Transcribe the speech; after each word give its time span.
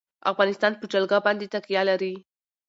افغانستان 0.31 0.73
په 0.77 0.85
جلګه 0.93 1.17
باندې 1.25 1.51
تکیه 1.53 1.81
لري. 1.89 2.13